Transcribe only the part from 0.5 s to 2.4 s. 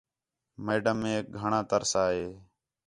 میڈمیک گھݨاں ترس آ ہے